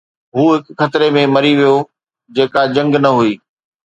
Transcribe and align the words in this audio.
هو 0.35 0.43
هڪ 0.53 0.63
خطري 0.79 1.07
۾ 1.19 1.23
مري 1.35 1.53
ويو، 1.59 1.75
جيڪا 2.35 2.61
جنگ 2.75 2.91
نه 3.03 3.11
هئي 3.17 3.33